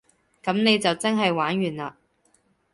[0.41, 1.93] 噉你就真係玩完嘞